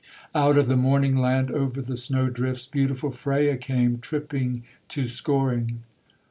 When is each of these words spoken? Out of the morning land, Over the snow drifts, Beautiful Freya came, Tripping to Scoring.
Out 0.33 0.57
of 0.57 0.67
the 0.67 0.75
morning 0.75 1.15
land, 1.15 1.51
Over 1.51 1.79
the 1.79 1.95
snow 1.95 2.27
drifts, 2.29 2.65
Beautiful 2.65 3.11
Freya 3.11 3.55
came, 3.55 3.99
Tripping 3.99 4.63
to 4.87 5.05
Scoring. 5.05 5.83